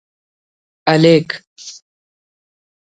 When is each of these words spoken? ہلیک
ہلیک 0.91 1.29